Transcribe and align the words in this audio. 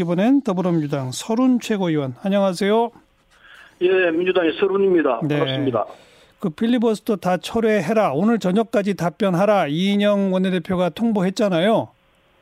이번엔 0.00 0.42
더불어민주당 0.42 1.10
서른 1.12 1.58
최고위원 1.58 2.14
안녕하세요. 2.22 2.90
예, 3.80 4.10
민주당의 4.12 4.52
서른입니다. 4.60 5.20
네. 5.24 5.36
반갑습니다. 5.38 5.84
그 6.38 6.50
필리버스터 6.50 7.16
다 7.16 7.36
철회해라. 7.38 8.12
오늘 8.12 8.38
저녁까지 8.38 8.94
답변하라. 8.94 9.66
이인영 9.66 10.32
원내대표가 10.32 10.90
통보했잖아요. 10.90 11.88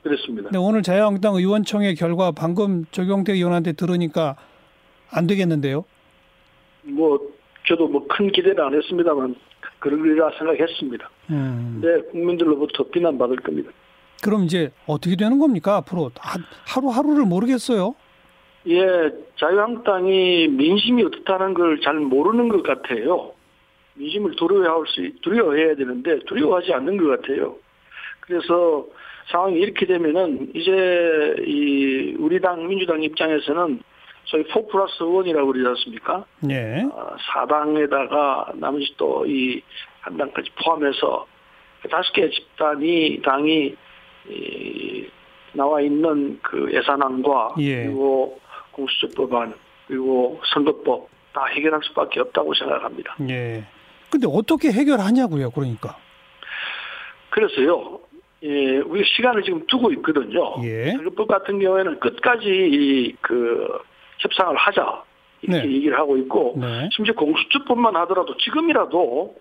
그렇습니다. 0.02 0.42
근데 0.50 0.58
오늘 0.58 0.82
자유한국당 0.82 1.36
의원총회 1.36 1.94
결과 1.94 2.32
방금 2.32 2.84
조경태 2.90 3.32
의원한테 3.32 3.72
들으니까 3.72 4.36
안 5.10 5.26
되겠는데요. 5.26 5.86
뭐 6.82 7.18
저도 7.66 7.88
뭐 7.88 8.06
큰 8.08 8.30
기대는 8.30 8.60
안 8.62 8.74
했습니다만 8.74 9.34
그러리라 9.78 10.30
생각했습니다. 10.38 11.10
음. 11.30 11.78
근데 11.80 12.10
국민들로부터 12.10 12.84
비난받을 12.84 13.36
겁니다. 13.36 13.70
그럼 14.22 14.44
이제 14.44 14.70
어떻게 14.86 15.16
되는 15.16 15.38
겁니까? 15.38 15.76
앞으로 15.76 16.10
하- 16.18 16.38
하루하루를 16.66 17.24
모르겠어요. 17.24 17.94
예, 18.66 19.10
자유한국당이 19.38 20.48
민심이 20.48 21.02
어떻다는 21.04 21.54
걸 21.54 21.80
잘 21.80 21.94
모르는 21.94 22.48
것 22.48 22.62
같아요. 22.62 23.32
민심을 23.94 24.36
두려워할 24.36 24.84
수, 24.88 25.08
두려워해야 25.22 25.74
되는데 25.76 26.18
두려워하지 26.26 26.72
않는 26.74 26.96
것 26.98 27.06
같아요. 27.20 27.56
그래서 28.20 28.84
상황이 29.30 29.56
이렇게 29.58 29.86
되면은 29.86 30.50
이제 30.54 31.36
이 31.46 32.14
우리 32.18 32.40
당 32.40 32.66
민주당 32.68 33.02
입장에서는 33.02 33.80
소위 34.24 34.44
4 34.52 34.60
플러스 34.70 34.98
1이라고 35.00 35.52
그러지 35.52 35.68
않습니까? 35.68 36.24
예. 36.50 36.82
어, 36.92 37.16
사당에다가 37.32 38.52
나머지 38.56 38.92
또 38.96 39.24
이 39.26 39.62
한 40.00 40.16
당까지 40.16 40.48
포함해서 40.62 41.26
그 41.82 41.88
다섯 41.88 42.12
개 42.12 42.28
집단이 42.30 43.20
당이 43.22 43.74
이 44.28 45.08
나와 45.52 45.80
있는 45.80 46.38
그 46.42 46.70
예산안과 46.72 47.54
예. 47.58 47.84
그리고 47.84 48.38
공수처법안 48.72 49.54
그리고 49.86 50.40
선거법 50.52 51.08
다 51.32 51.46
해결할 51.46 51.80
수밖에 51.84 52.20
없다고 52.20 52.54
생각합니다. 52.54 53.16
예. 53.28 53.64
근데 54.10 54.26
어떻게 54.30 54.70
해결하냐고요, 54.72 55.50
그러니까. 55.50 55.96
그래서요, 57.30 58.00
예, 58.42 58.78
우리 58.78 59.04
시간을 59.04 59.42
지금 59.42 59.66
두고 59.66 59.92
있거든요. 59.92 60.54
예. 60.64 60.92
선거법 60.92 61.28
같은 61.28 61.58
경우에는 61.58 62.00
끝까지 62.00 62.46
이 62.48 63.14
그 63.20 63.68
협상을 64.18 64.56
하자 64.56 65.02
이렇게 65.42 65.66
네. 65.66 65.74
얘기를 65.74 65.98
하고 65.98 66.16
있고 66.18 66.54
네. 66.56 66.88
심지어 66.92 67.14
공수처법만 67.14 67.94
하더라도 67.96 68.36
지금이라도 68.36 69.36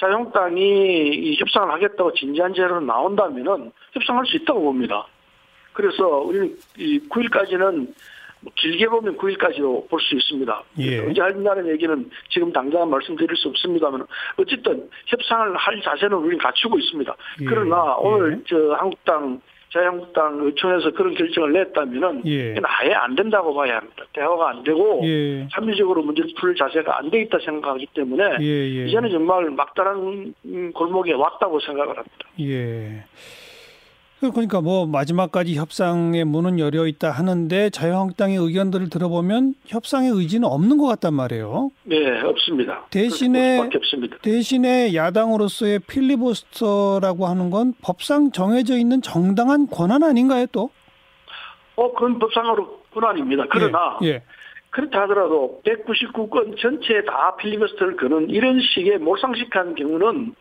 자유한국당이 0.00 1.08
이 1.08 1.36
협상을 1.38 1.70
하겠다고 1.70 2.14
진지한 2.14 2.54
제로 2.54 2.80
나온다면은 2.80 3.70
협상할 3.92 4.24
수 4.26 4.36
있다고 4.38 4.62
봅니다. 4.62 5.06
그래서 5.74 6.06
우리는 6.18 6.56
이 6.78 6.98
9일까지는 7.08 7.94
뭐 8.42 8.52
길게 8.56 8.86
보면 8.86 9.18
9일까지도 9.18 9.88
볼 9.88 10.00
수 10.00 10.16
있습니다. 10.16 10.62
예. 10.78 11.00
언제 11.00 11.20
할다는 11.20 11.68
얘기는 11.68 12.10
지금 12.30 12.50
당장 12.52 12.88
말씀드릴 12.88 13.36
수 13.36 13.48
없습니다만 13.48 14.06
어쨌든 14.38 14.88
협상을 15.06 15.54
할 15.56 15.82
자세는 15.82 16.16
우리는 16.16 16.38
갖추고 16.38 16.78
있습니다. 16.78 17.14
예. 17.42 17.44
그러나 17.44 17.96
예. 18.02 18.06
오늘 18.08 18.42
저 18.48 18.72
한국당 18.72 19.40
자유한국당 19.72 20.38
의총에서 20.44 20.90
그런 20.92 21.14
결정을 21.14 21.52
냈다면은 21.52 22.22
예. 22.26 22.52
이건 22.52 22.64
아예 22.66 22.92
안 22.92 23.14
된다고 23.14 23.54
봐야 23.54 23.76
합니다. 23.76 24.04
대화가 24.12 24.50
안 24.50 24.62
되고 24.64 25.00
예. 25.04 25.46
합리적으로 25.52 26.02
문제를 26.02 26.30
풀 26.38 26.54
자세가 26.56 26.98
안 26.98 27.10
돼 27.10 27.22
있다 27.22 27.38
생각하기 27.44 27.86
때문에 27.94 28.36
예, 28.40 28.44
예. 28.44 28.86
이제는 28.86 29.10
정말 29.10 29.50
막다른 29.50 30.34
골목에 30.74 31.12
왔다고 31.12 31.60
생각을 31.60 31.96
합니다. 31.96 32.28
예. 32.40 33.04
그러니까 34.20 34.60
뭐 34.60 34.86
마지막까지 34.86 35.54
협상의 35.56 36.24
문은 36.26 36.58
열려 36.58 36.86
있다 36.86 37.10
하는데 37.10 37.70
자유한국당의 37.70 38.36
의견들을 38.36 38.90
들어보면 38.90 39.54
협상의 39.66 40.10
의지는 40.10 40.46
없는 40.46 40.76
것 40.76 40.86
같단 40.88 41.14
말이에요. 41.14 41.70
네, 41.84 42.20
없습니다. 42.20 42.84
대신에- 42.90 43.74
없습니다. 43.74 44.18
대신에 44.20 44.94
야당으로서의 44.94 45.78
필리버스터라고 45.80 47.26
하는 47.26 47.50
건 47.50 47.72
법상 47.82 48.30
정해져 48.32 48.76
있는 48.76 49.00
정당한 49.00 49.66
권한 49.66 50.02
아닌가요, 50.02 50.44
또? 50.52 50.68
어, 51.76 51.92
그건 51.94 52.18
법상으로 52.18 52.80
권한입니다. 52.92 53.46
그러나 53.50 53.98
예. 54.02 54.06
예. 54.08 54.22
그렇다 54.68 55.02
하더라도 55.02 55.60
199건 55.64 56.60
전체에 56.60 57.04
다 57.04 57.34
필리버스터를 57.36 57.96
거는 57.96 58.28
이런 58.30 58.60
식의 58.60 58.98
몰상식한 58.98 59.74
경우는 59.76 60.34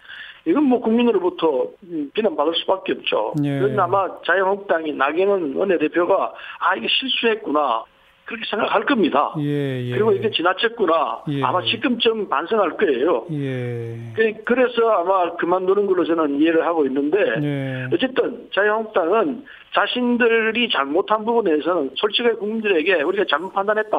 이건 0.46 0.64
뭐 0.64 0.80
국민으로부터 0.82 1.68
음, 1.84 2.12
비난받을 2.14 2.54
수밖에 2.56 2.94
없죠. 2.94 3.34
예. 3.44 3.60
그건 3.60 3.80
아마 3.80 4.08
자유한국당이 4.26 4.94
나경원 4.94 5.56
원내대표가 5.56 6.34
아 6.60 6.76
이게 6.76 6.88
실수했구나 6.88 7.84
그렇게 8.26 8.46
생각할 8.50 8.86
겁니다. 8.86 9.34
예, 9.40 9.86
예. 9.88 9.92
그리고 9.92 10.12
이게 10.12 10.30
지나쳤구나 10.30 11.24
예. 11.30 11.44
아마 11.44 11.62
지금쯤 11.64 12.30
반성할 12.30 12.78
거예요. 12.78 13.26
예. 13.32 13.98
그- 14.16 14.44
그래서 14.46 14.88
아마 14.92 15.36
그만두는 15.36 15.88
걸로 15.88 16.06
저는 16.06 16.40
이해를 16.40 16.66
하고 16.66 16.86
있는데 16.86 17.18
예. 17.44 17.88
어쨌든 17.94 18.48
자유한국당은 18.54 19.44
자신들이 19.74 20.70
잘못한 20.70 21.26
부분에서는 21.26 21.92
솔직하게 21.96 22.36
국민들에게 22.36 23.02
우리가 23.02 23.26
잘못 23.30 23.52
판단했다. 23.54 23.98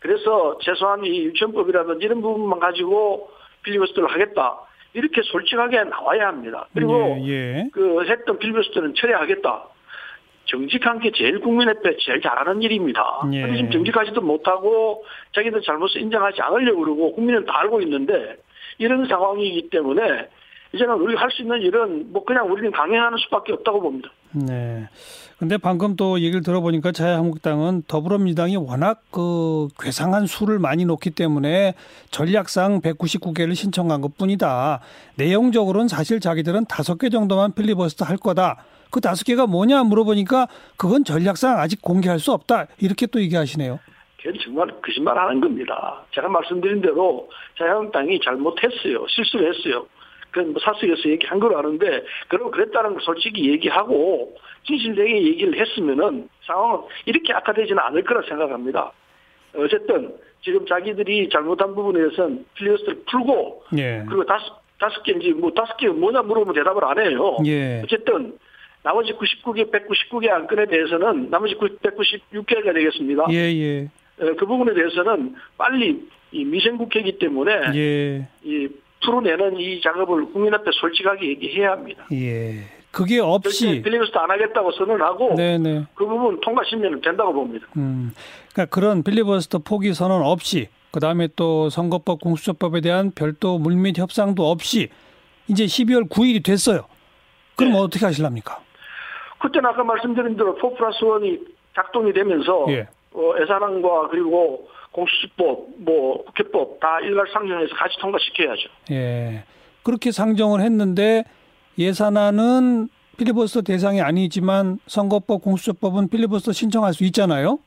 그래서 0.00 0.56
최소한 0.60 1.04
이 1.04 1.24
유치원법이라든지 1.24 2.04
이런 2.06 2.22
부분만 2.22 2.60
가지고 2.60 3.28
필리버스터를 3.64 4.08
하겠다. 4.10 4.60
이렇게 4.96 5.20
솔직하게 5.22 5.84
나와야 5.84 6.28
합니다. 6.28 6.66
그리고 6.72 7.18
예, 7.20 7.28
예. 7.28 7.70
그 7.70 8.02
했던 8.06 8.38
필리버스터는 8.38 8.94
철회하겠다. 8.94 9.68
정직한 10.46 11.00
게 11.00 11.10
제일 11.12 11.40
국민의회 11.40 11.74
제일 12.00 12.22
잘하는 12.22 12.62
일입니다. 12.62 13.04
예. 13.32 13.42
근데 13.42 13.56
지금 13.58 13.70
정직하지도 13.72 14.22
못하고 14.22 15.04
자기들 15.34 15.60
잘못을 15.60 16.00
인정하지 16.00 16.40
않으려고 16.40 16.80
그러고 16.80 17.12
국민은 17.12 17.44
다 17.44 17.60
알고 17.60 17.82
있는데 17.82 18.36
이런 18.78 19.06
상황이기 19.06 19.68
때문에 19.68 20.28
이제는 20.72 20.94
우리가 20.94 21.20
할수 21.20 21.42
있는 21.42 21.60
일은 21.60 22.10
뭐 22.10 22.24
그냥 22.24 22.50
우리는 22.50 22.70
강행하는 22.70 23.18
수밖에 23.18 23.52
없다고 23.52 23.82
봅니다. 23.82 24.10
네. 24.36 24.88
근데 25.38 25.56
방금 25.56 25.96
또 25.96 26.20
얘기를 26.20 26.42
들어보니까 26.42 26.92
자유한국당은 26.92 27.82
더불어민주당이 27.88 28.56
워낙 28.56 29.02
그 29.10 29.68
괴상한 29.78 30.26
수를 30.26 30.58
많이 30.58 30.84
놓기 30.84 31.10
때문에 31.10 31.74
전략상 32.10 32.80
199개를 32.80 33.54
신청한 33.54 34.00
것 34.00 34.16
뿐이다. 34.16 34.80
내용적으로는 35.16 35.88
사실 35.88 36.20
자기들은 36.20 36.66
다섯 36.66 36.98
개 36.98 37.08
정도만 37.08 37.54
필리버스터 37.54 38.04
할 38.04 38.16
거다. 38.16 38.64
그 38.90 39.00
다섯 39.00 39.24
개가 39.24 39.46
뭐냐 39.46 39.82
물어보니까 39.84 40.48
그건 40.76 41.04
전략상 41.04 41.58
아직 41.58 41.82
공개할 41.82 42.18
수 42.18 42.32
없다. 42.32 42.66
이렇게 42.78 43.06
또 43.06 43.20
얘기하시네요. 43.20 43.78
그건 44.22 44.40
정말 44.42 44.68
거짓말 44.82 45.18
하는 45.18 45.40
겁니다. 45.40 46.02
제가 46.14 46.28
말씀드린 46.28 46.80
대로 46.80 47.28
자유한국당이 47.58 48.18
잘못했어요. 48.24 49.06
실수를 49.08 49.54
했어요. 49.54 49.86
그건 50.30 50.52
뭐 50.52 50.60
사석에서 50.60 51.08
얘기한 51.10 51.38
걸 51.38 51.56
아는데, 51.56 52.02
그럼 52.28 52.50
그랬다는 52.50 52.92
걸 52.92 53.00
솔직히 53.02 53.50
얘기하고, 53.50 54.36
진실되게 54.66 55.22
얘기를 55.22 55.58
했으면은 55.58 56.28
상황은 56.44 56.80
이렇게 57.06 57.32
악화되지는 57.32 57.78
않을 57.78 58.04
거라 58.04 58.22
생각합니다. 58.28 58.92
어쨌든, 59.54 60.14
지금 60.42 60.66
자기들이 60.66 61.28
잘못한 61.30 61.74
부분에 61.74 62.00
대해서는 62.00 62.44
필리버스터를 62.54 63.02
풀고, 63.10 63.64
예. 63.78 64.04
그리고 64.06 64.24
다섯, 64.24 64.60
다섯 64.78 65.02
개인지 65.02 65.30
뭐 65.32 65.50
다섯 65.52 65.76
개 65.76 65.88
뭐냐 65.88 66.22
물어보면 66.22 66.54
대답을 66.54 66.84
안 66.84 66.98
해요. 66.98 67.38
예. 67.46 67.82
어쨌든, 67.84 68.38
나머지 68.82 69.12
99개, 69.14 69.70
199개 69.72 70.30
안건에 70.30 70.66
대해서는 70.66 71.28
나머지 71.30 71.56
196개가 71.56 72.72
되겠습니다. 72.72 73.26
예, 73.30 73.36
예. 73.36 73.90
에, 74.20 74.34
그 74.34 74.46
부분에 74.46 74.74
대해서는 74.74 75.34
빨리 75.58 76.08
이 76.30 76.44
미생 76.44 76.76
국회이기 76.76 77.18
때문에 77.18 77.52
예. 77.74 78.28
이 78.44 78.68
풀어내는 79.04 79.58
이 79.58 79.80
작업을 79.80 80.32
국민 80.32 80.54
앞에 80.54 80.70
솔직하게 80.72 81.28
얘기해야 81.28 81.72
합니다. 81.72 82.06
예. 82.12 82.64
그게 82.90 83.20
없이 83.20 83.82
필리버스터 83.82 84.20
안 84.20 84.30
하겠다고 84.30 84.72
선언하고 84.72 85.34
네, 85.36 85.58
네. 85.58 85.84
그 85.94 86.06
부분 86.06 86.40
통과시면 86.40 87.02
된다고 87.02 87.32
봅니다. 87.34 87.66
음, 87.76 88.14
그러니까 88.54 88.74
그런 88.74 89.02
필리버스터 89.02 89.58
포기 89.58 89.92
선언 89.92 90.22
없이 90.22 90.68
그 90.90 90.98
다음에 90.98 91.28
또 91.36 91.68
선거법 91.68 92.20
공수처법에 92.22 92.80
대한 92.80 93.10
별도 93.14 93.58
물밑 93.58 93.98
협상도 93.98 94.50
없이 94.50 94.88
이제 95.46 95.66
12월 95.66 96.08
9일이 96.08 96.42
됐어요. 96.42 96.86
그럼 97.54 97.72
네. 97.72 97.78
어떻게 97.78 98.06
하실랍니까? 98.06 98.60
그때는 99.40 99.68
아까 99.68 99.84
말씀드린 99.84 100.34
대로 100.34 100.56
4 100.58 100.70
플러스 100.70 101.00
1이 101.00 101.38
작동이 101.74 102.14
되면서 102.14 102.64
예. 102.70 102.88
어, 103.12 103.32
예산안과 103.40 104.08
그리고 104.08 104.68
공수처법, 104.96 105.66
뭐 105.78 106.24
국회법 106.24 106.80
다 106.80 106.98
일괄 107.00 107.26
상정해서 107.32 107.74
같이 107.74 107.96
통과시켜야죠. 108.00 108.68
예. 108.92 109.44
그렇게 109.82 110.10
상정을 110.10 110.60
했는데 110.62 111.24
예산안은 111.78 112.88
필리버스터 113.18 113.62
대상이 113.62 114.00
아니지만 114.00 114.78
선거법 114.86 115.42
공수처법은 115.42 116.08
필리버스터 116.08 116.52
신청할 116.52 116.94
수 116.94 117.04
있잖아요. 117.04 117.58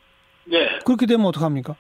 네. 0.46 0.80
그렇게 0.86 1.06
되면 1.06 1.26
어떡합니까? 1.28 1.76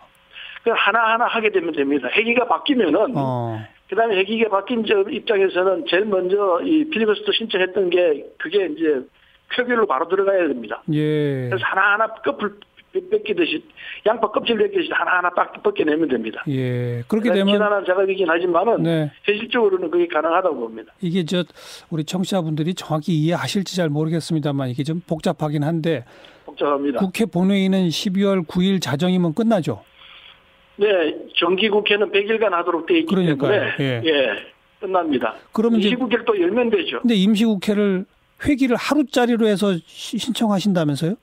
그 0.64 0.72
하나하나 0.72 1.26
하게 1.26 1.52
되면 1.52 1.74
됩니다. 1.74 2.08
회기가 2.12 2.48
바뀌면은 2.48 3.14
어. 3.16 3.60
그다음에 3.90 4.18
회기가 4.18 4.50
바뀐 4.50 4.86
저 4.86 5.02
입장에서는 5.10 5.86
제일 5.90 6.06
먼저 6.06 6.62
이 6.64 6.86
필리버스터 6.90 7.32
신청했던 7.32 7.90
게 7.90 8.26
그게 8.38 8.68
이제 8.68 9.02
표결로 9.56 9.88
바로 9.88 10.08
들어가야 10.08 10.48
됩니다. 10.48 10.84
예. 10.94 11.50
그래서 11.50 11.66
하나하나 11.66 12.08
끝을 12.22 12.60
뺏기듯이 12.94 13.64
양파 14.06 14.30
껍질 14.32 14.58
뺏기듯이 14.58 14.90
하나하나 14.92 15.30
빡 15.30 15.62
벗겨내면 15.62 16.08
됩니다. 16.10 16.44
예. 16.48 17.04
그렇게 17.08 17.30
그러니까 17.30 17.34
되면 17.36 17.54
지난한 17.56 17.86
자각이긴 17.86 18.30
하지만은 18.30 18.84
네. 18.84 19.12
현실적으로는 19.24 19.92
그게 19.92 20.08
가능하다고 20.08 20.56
봅니다. 20.56 20.94
이게 21.02 21.24
저 21.26 21.44
우리 21.90 22.04
청취자분들이 22.04 22.74
정확히 22.74 23.14
이해하실지 23.14 23.76
잘 23.76 23.90
모르겠습니다만 23.90 24.70
이게 24.70 24.84
좀 24.84 25.02
복잡하긴 25.06 25.64
한데 25.64 26.04
복잡합니다. 26.46 27.00
국회 27.00 27.26
본회의는 27.26 27.90
12월 27.90 28.46
9일 28.48 28.82
자정이면 28.82 29.34
끝나죠. 29.36 29.84
네, 30.78 30.88
정기 31.36 31.70
국회는 31.70 32.12
100일간 32.12 32.50
하도록 32.52 32.86
돼 32.88 33.00
있기 33.00 33.14
그러니까요. 33.14 33.52
때문에 33.78 34.02
예. 34.06 34.30
끝납니다. 34.80 35.36
그러면 35.52 35.80
이제 35.80 35.90
임시국회를 35.90 36.26
또 36.26 36.40
열면 36.40 36.70
되죠. 36.70 37.02
근데 37.02 37.16
임시국회를 37.16 38.06
회기를 38.48 38.78
하루짜리로 38.78 39.46
해서 39.46 39.74
시- 39.86 40.18
신청하신다면서요? 40.18 41.16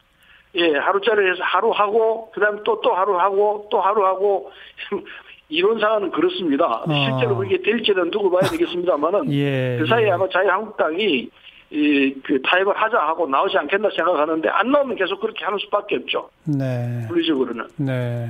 예, 0.56 0.76
하루짜리 0.78 1.28
해서 1.30 1.42
하루 1.42 1.70
하고 1.70 2.30
그 2.32 2.40
다음에 2.40 2.60
또 2.64 2.80
또 2.80 2.94
하루 2.94 3.18
하고 3.18 3.66
또 3.70 3.80
하루 3.80 4.04
하고 4.06 4.50
이론상은 5.48 6.10
그렇습니다. 6.10 6.82
아. 6.86 6.92
실제로 6.92 7.36
그게 7.36 7.60
될지는 7.62 8.10
두고 8.10 8.30
봐야 8.30 8.42
되겠습니다만은 8.50 9.30
예. 9.34 9.76
그 9.80 9.86
사이에 9.86 10.06
예. 10.06 10.10
아마 10.10 10.28
자유한국당이 10.28 11.28
이, 11.70 12.14
그 12.24 12.40
타협을 12.42 12.76
하자 12.76 12.96
하고 12.98 13.26
나오지 13.26 13.56
않겠나 13.58 13.88
생각하는데 13.94 14.48
안 14.48 14.70
나오면 14.70 14.96
계속 14.96 15.20
그렇게 15.20 15.44
하는 15.44 15.58
수밖에 15.58 15.96
없죠. 15.96 16.28
네. 16.44 17.04
물리적으로는. 17.08 17.66
네. 17.76 18.26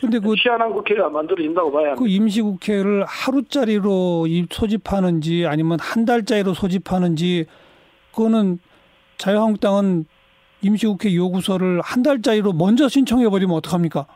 근데 0.00 0.20
그, 0.20 0.34
희한한 0.36 0.72
국회가 0.72 1.08
만들어진다고 1.08 1.72
봐야 1.72 1.94
그 1.94 2.02
합니다. 2.02 2.06
임시 2.16 2.40
국회를 2.42 3.04
하루짜리로 3.06 4.26
이- 4.28 4.46
소집하는지 4.50 5.46
아니면 5.46 5.78
한 5.80 6.04
달짜리로 6.04 6.54
소집하는지 6.54 7.46
그거는 8.14 8.60
자유한국당은 9.16 10.04
임시국회 10.62 11.14
요구서를 11.14 11.80
한 11.82 12.02
달짜리로 12.02 12.52
먼저 12.52 12.88
신청해버리면 12.88 13.56
어떡합니까? 13.56 14.06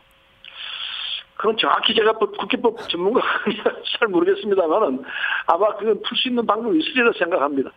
그건 1.37 1.57
정확히 1.57 1.93
제가 1.93 2.13
법- 2.13 2.37
국회법 2.37 2.87
전문가가 2.89 3.27
잘 3.99 4.07
모르겠습니다만은 4.07 5.03
아마 5.47 5.75
그건 5.77 6.01
풀 6.01 6.17
수 6.17 6.29
있는 6.29 6.45
방법이 6.45 6.79
있으리라 6.79 7.11
생각합니다. 7.17 7.71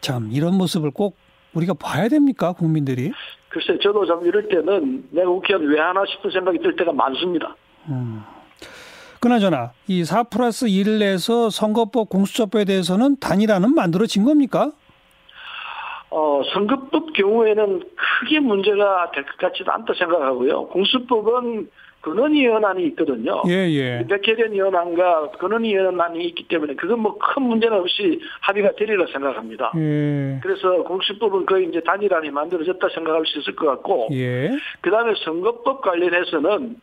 참 0.00 0.28
이런 0.32 0.54
모습을 0.54 0.90
꼭 0.90 1.16
우리가 1.54 1.74
봐야 1.74 2.08
됩니까 2.08 2.52
국민들이? 2.52 3.12
글쎄, 3.48 3.78
저도 3.82 4.06
참 4.06 4.24
이럴 4.26 4.48
때는 4.48 5.08
내가 5.10 5.28
국회의원 5.30 5.68
왜 5.68 5.78
하나 5.80 6.04
싶은 6.06 6.30
생각이 6.30 6.58
들 6.58 6.74
때가 6.76 6.92
많습니다. 6.92 7.54
그나저나 9.20 9.72
이4 9.88 10.28
플러스 10.30 10.66
1 10.66 10.98
내에서 10.98 11.50
선거법 11.50 12.08
공수처법에 12.10 12.64
대해서는 12.64 13.18
단일화는 13.20 13.74
만들어진 13.74 14.24
겁니까? 14.24 14.72
어, 16.16 16.42
선거법 16.52 17.12
경우에는 17.12 17.82
크게 17.96 18.38
문제가 18.40 19.10
될 19.12 19.24
것 19.24 19.36
같지도 19.38 19.72
않다 19.72 19.94
생각하고요. 19.94 20.66
공수법은 20.68 21.68
근원위원안이 22.02 22.84
있거든요. 22.88 23.42
예, 23.48 23.66
예. 23.70 24.06
백혜련 24.06 24.52
위원안과 24.52 25.30
근원위원안이 25.40 26.22
있기 26.26 26.46
때문에 26.48 26.74
그건 26.74 27.00
뭐 27.00 27.18
큰 27.18 27.42
문제는 27.44 27.78
없이 27.78 28.20
합의가 28.42 28.72
되리라 28.76 29.06
생각합니다. 29.10 29.72
예. 29.76 30.38
그래서 30.42 30.82
공수법은 30.84 31.46
거의 31.46 31.66
이제 31.68 31.80
단일안이 31.80 32.30
만들어졌다 32.30 32.88
생각할 32.94 33.24
수 33.26 33.38
있을 33.40 33.56
것 33.56 33.66
같고, 33.66 34.08
예. 34.12 34.50
그 34.82 34.90
다음에 34.90 35.14
선거법 35.24 35.80
관련해서는 35.80 36.76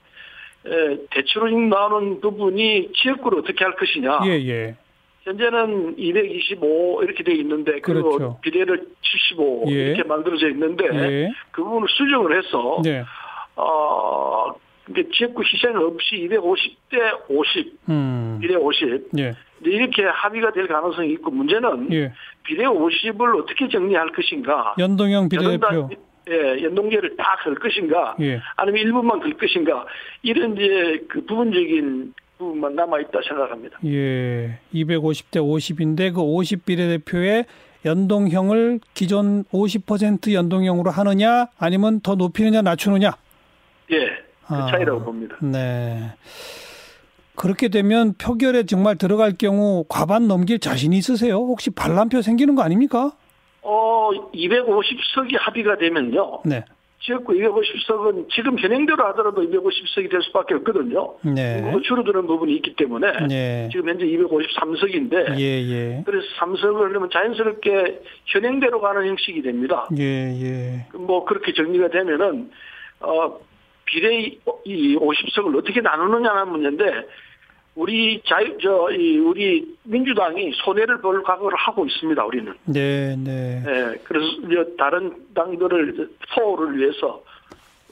에, 0.66 0.98
대체로 1.12 1.50
나오는 1.50 2.20
부분이 2.20 2.90
지역구를 2.94 3.40
어떻게 3.40 3.64
할 3.64 3.76
것이냐. 3.76 4.22
예, 4.26 4.32
예. 4.32 4.76
현재는 5.24 5.96
225 5.98 7.04
이렇게 7.04 7.24
돼 7.24 7.34
있는데 7.36 7.80
그리고 7.82 8.10
그렇죠. 8.18 8.40
비례를 8.42 8.88
75 9.02 9.66
예. 9.68 9.72
이렇게 9.74 10.04
만들어져 10.04 10.50
있는데 10.50 10.86
예. 10.94 11.30
그 11.52 11.64
부분을 11.64 11.88
수정을 11.90 12.38
해서 12.38 12.82
네. 12.84 13.04
어 13.56 14.52
근데 14.86 15.04
지역구 15.14 15.44
희생 15.44 15.78
없이 15.78 16.28
250대 16.28 17.30
50 17.30 17.80
음. 17.90 18.40
비례 18.42 18.56
50 18.56 19.10
예. 19.20 19.34
이제 19.62 19.70
이렇게 19.72 20.04
합의가 20.04 20.52
될 20.54 20.68
가능성이 20.68 21.12
있고 21.14 21.30
문제는 21.32 21.94
예. 21.94 22.12
비례 22.44 22.66
50을 22.66 23.40
어떻게 23.44 23.68
정리할 23.70 24.12
것인가 24.12 24.74
연동형 24.80 25.30
비례대표. 25.30 25.68
여든다- 25.68 25.98
예, 26.30 26.64
연동제를 26.64 27.16
다 27.18 27.36
걸 27.44 27.56
것인가 27.56 28.16
예. 28.22 28.40
아니면 28.56 28.82
일부만 28.82 29.20
걸 29.20 29.34
것인가 29.34 29.86
이런 30.24 30.56
이제 30.56 31.04
그 31.10 31.26
부분적인 31.26 32.14
부분만 32.42 32.76
남아 32.76 33.00
있다 33.02 33.20
생각합니다. 33.28 33.78
예. 33.86 34.60
250대 34.74 35.38
50인데 35.38 36.14
그 36.14 36.22
50 36.22 36.66
비례대표의 36.66 37.46
연동형을 37.86 38.80
기존 38.94 39.44
50% 39.46 40.34
연동형으로 40.34 40.92
하느냐 40.92 41.48
아니면 41.58 42.02
더 42.02 42.16
높이느냐 42.16 42.62
낮추느냐. 42.62 43.12
예, 43.92 44.06
그 44.48 44.54
아. 44.54 44.68
차이라고 44.70 45.04
봅니다. 45.04 45.38
네. 45.42 46.12
그렇게 47.36 47.70
되면 47.70 48.14
표결에 48.14 48.64
정말 48.64 48.98
들어갈 48.98 49.34
경우 49.38 49.86
과반 49.88 50.28
넘길 50.28 50.60
자신 50.60 50.94
있으세요? 50.94 51.36
혹시 51.36 51.70
반란표 51.72 52.22
생기는 52.22 52.56
거 52.56 52.62
아닙니까? 52.62 53.14
어, 53.64 54.10
250석이 54.34 55.38
합의가 55.40 55.78
되면요. 55.78 56.42
네. 56.46 56.66
지역구 57.04 57.34
250석은 57.34 58.30
지금 58.30 58.58
현행대로 58.60 59.04
하더라도 59.08 59.42
250석이 59.42 60.12
될 60.12 60.22
수밖에 60.22 60.54
없거든요. 60.56 61.16
네. 61.24 61.64
줄어드는 61.84 62.28
부분이 62.28 62.56
있기 62.58 62.76
때문에 62.76 63.28
네. 63.28 63.70
지금 63.72 63.90
현재 63.90 64.06
253석인데 64.06 65.40
예, 65.40 65.44
예. 65.44 66.04
그래서 66.06 66.26
3석을 66.40 66.92
넣으면 66.92 67.10
자연스럽게 67.12 68.02
현행대로 68.26 68.82
가는 68.82 69.08
형식이 69.08 69.42
됩니다. 69.42 69.88
예, 69.98 70.04
예. 70.04 70.86
뭐 70.94 71.26
그렇게 71.26 71.54
정리가 71.54 71.90
되면은 71.90 72.52
어 73.00 73.40
비례 73.86 74.38
이 74.66 74.96
50석을 74.96 75.58
어떻게 75.58 75.82
나누느냐는 75.82 76.52
문제인데 76.52 77.08
우리 77.76 78.22
자유 78.26 78.58
저 78.62 78.90
이 78.92 79.18
우리 79.18 79.66
민주당이 79.84 80.52
손해를 80.64 81.00
볼 81.02 81.24
각오를 81.24 81.58
하고 81.58 81.86
있습니다. 81.86 82.26
우리는. 82.26 82.54
네, 82.66 83.16
네. 83.18 83.64
예, 83.66 84.00
그래서 84.04 84.26
다른 84.78 85.14
당들을 85.34 86.10
포를 86.36 86.78
위해서 86.78 87.24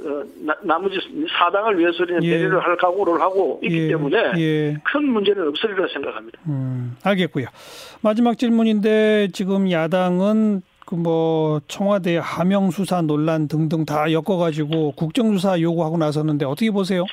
어, 0.01 0.23
나, 0.45 0.55
나머지 0.63 0.97
사당을 1.29 1.77
위해서는 1.79 2.23
예. 2.23 2.29
배려를 2.29 2.61
할 2.63 2.75
각오를 2.77 3.19
하고 3.21 3.59
있기 3.63 3.83
예, 3.83 3.87
때문에 3.89 4.17
예. 4.37 4.77
큰 4.83 5.05
문제는 5.09 5.47
없으리라 5.49 5.87
생각합니다. 5.93 6.39
음, 6.47 6.95
알겠고요. 7.03 7.47
마지막 8.01 8.37
질문인데 8.37 9.29
지금 9.33 9.69
야당은 9.71 10.61
그 10.85 10.95
뭐 10.95 11.61
청와대 11.67 12.17
하명 12.19 12.71
수사 12.71 13.01
논란 13.03 13.47
등등 13.47 13.85
다 13.85 14.11
엮어가지고 14.11 14.93
국정조사 14.93 15.61
요구하고 15.61 15.97
나섰는데 15.97 16.45
어떻게 16.45 16.71
보세요? 16.71 17.05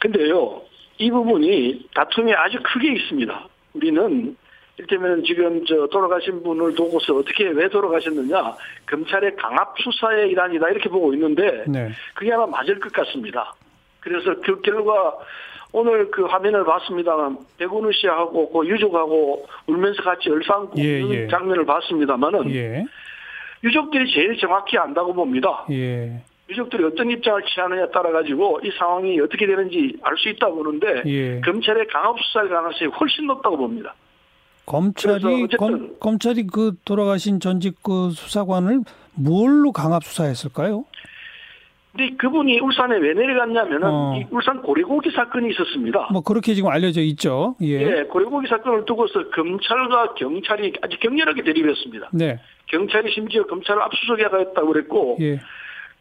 근데요, 0.00 0.60
이 0.98 1.10
부분이 1.10 1.88
다툼이 1.94 2.32
아주 2.34 2.58
크게 2.62 2.92
있습니다. 2.94 3.48
우리는 3.74 4.36
이를테면 4.78 5.24
지금 5.24 5.64
저 5.64 5.86
돌아가신 5.86 6.42
분을 6.42 6.74
두고서 6.74 7.16
어떻게 7.16 7.48
왜 7.48 7.68
돌아가셨느냐 7.68 8.54
검찰의 8.86 9.36
강압 9.36 9.74
수사의 9.78 10.30
일환이다 10.30 10.68
이렇게 10.68 10.88
보고 10.88 11.12
있는데 11.14 11.64
네. 11.66 11.90
그게 12.14 12.32
아마 12.32 12.46
맞을 12.46 12.78
것 12.78 12.92
같습니다. 12.92 13.54
그래서 14.00 14.34
그 14.40 14.60
결과 14.60 15.16
오늘 15.72 16.10
그 16.10 16.24
화면을 16.24 16.64
봤습니다만 16.64 17.38
백운우 17.58 17.92
씨하고 17.92 18.50
그 18.50 18.66
유족하고 18.66 19.46
울면서 19.66 20.02
같이 20.02 20.30
얼싸안고 20.30 20.72
예, 20.78 21.02
예. 21.10 21.28
장면을 21.28 21.66
봤습니다만은 21.66 22.54
예, 22.54 22.84
유족들이 23.64 24.10
제일 24.12 24.38
정확히 24.38 24.78
안다고 24.78 25.12
봅니다. 25.12 25.66
예, 25.70 26.22
유족들이 26.48 26.84
어떤 26.84 27.10
입장을 27.10 27.42
취하느냐에 27.42 27.90
따라 27.90 28.12
가지고 28.12 28.60
이 28.62 28.70
상황이 28.78 29.20
어떻게 29.20 29.46
되는지 29.46 29.98
알 30.02 30.16
수 30.16 30.28
있다고 30.28 30.56
보는데 30.62 31.02
예. 31.06 31.40
검찰의 31.40 31.86
강압 31.88 32.16
수사의 32.20 32.48
가능성이 32.48 32.90
훨씬 32.90 33.26
높다고 33.26 33.56
봅니다. 33.56 33.94
검찰이 34.64 35.48
검, 35.58 35.98
검찰이 36.00 36.46
그 36.46 36.72
돌아가신 36.84 37.38
전직 37.40 37.82
그 37.82 38.10
수사관을 38.10 38.80
뭘로 39.14 39.72
강압 39.72 40.04
수사했을까요? 40.04 40.84
근데 41.96 42.14
그분이 42.16 42.60
울산에 42.60 42.96
왜 42.98 43.14
내려갔냐면은 43.14 43.88
어. 43.88 44.14
이 44.18 44.26
울산 44.30 44.60
고래고기 44.62 45.10
사건이 45.12 45.50
있었습니다. 45.50 46.08
뭐 46.12 46.20
그렇게 46.22 46.54
지금 46.54 46.70
알려져 46.70 47.00
있죠. 47.02 47.56
예. 47.62 47.80
예, 47.80 48.02
고래고기 48.04 48.48
사건을 48.48 48.84
두고서 48.84 49.30
검찰과 49.30 50.14
경찰이 50.14 50.74
아주 50.82 50.98
격렬하게 51.00 51.42
대립했습니다. 51.42 52.10
네. 52.12 52.38
경찰이 52.66 53.12
심지어 53.12 53.44
검찰을 53.46 53.80
압수수색하였다고 53.82 54.66
그랬고 54.68 55.16
예. 55.20 55.40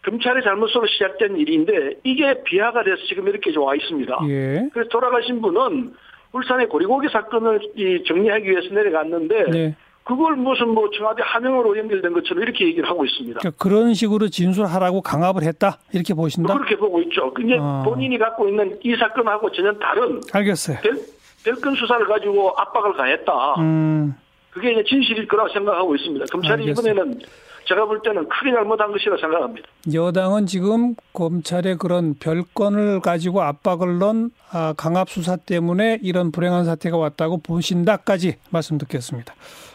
검찰의 0.06 0.44
잘못으로 0.44 0.86
시작된 0.88 1.38
일인데 1.38 1.96
이게 2.04 2.44
비하가 2.44 2.84
돼서 2.84 2.98
지금 3.08 3.28
이렇게 3.28 3.58
와 3.58 3.76
있습니다. 3.76 4.20
예. 4.30 4.70
그래서 4.72 4.90
돌아가신 4.90 5.42
분은 5.42 5.94
울산의 6.32 6.68
고래고기 6.68 7.08
사건을 7.12 7.60
이 7.76 8.04
정리하기 8.08 8.50
위해서 8.50 8.74
내려갔는데 8.74 9.44
네. 9.52 9.76
그걸 10.04 10.36
무슨 10.36 10.70
뭐 10.70 10.88
청와대 10.92 11.24
하명으로 11.26 11.76
연결된 11.78 12.14
것처럼 12.14 12.44
이렇게 12.44 12.66
얘기를 12.68 12.88
하고 12.88 13.04
있습니다. 13.06 13.40
그러니까 13.40 13.64
그런 13.64 13.96
식으로 13.96 14.28
진술하라고 14.28 15.02
강압을 15.02 15.42
했다 15.44 15.80
이렇게 15.94 16.14
보신다. 16.14 16.54
그렇게 16.54 16.76
보고 16.76 17.02
있죠. 17.04 17.34
근데 17.34 17.58
아. 17.60 17.82
본인이 17.84 18.18
갖고 18.20 18.48
있는 18.48 18.78
이 18.84 18.96
사건하고 18.96 19.52
전혀 19.52 19.74
다른 19.80 20.22
알겠어요. 20.32 20.78
별, 20.84 21.00
별건 21.44 21.74
수사를 21.76 22.06
가지고 22.06 22.54
압박을 22.56 22.94
가했다. 22.94 23.56
음, 23.60 24.14
그게 24.52 24.74
이제 24.74 24.84
진실일 24.84 25.28
거라고 25.28 25.50
생각하고 25.50 25.96
있습니다. 25.96 26.26
검찰이 26.32 26.64
알겠습니다. 26.64 26.92
이번에는 26.92 27.20
제가 27.68 27.86
볼 27.86 28.02
때는 28.02 28.28
크게 28.30 28.52
잘못한 28.52 28.92
것이라 28.92 29.18
생각합니다. 29.18 29.68
여당은 29.94 30.46
지금 30.46 30.96
검찰의 31.14 31.78
그런 31.78 32.16
별건을 32.16 33.02
가지고 33.02 33.42
압박을 33.42 34.00
넣은 34.00 34.32
아, 34.52 34.74
강압 34.78 35.10
수사 35.10 35.36
때문에 35.36 36.00
이런 36.02 36.32
불행한 36.32 36.66
사태가 36.66 36.98
왔다고 36.98 37.40
보신다까지 37.42 38.38
말씀 38.50 38.78
듣겠습니다. 38.78 39.34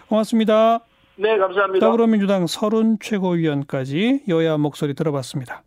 고맙습니다. 0.09 0.81
네, 1.17 1.37
감사합니다. 1.37 1.85
더불어민주당 1.85 2.47
서른 2.47 2.99
최고위원까지 3.01 4.23
여야 4.29 4.57
목소리 4.57 4.95
들어봤습니다. 4.95 5.63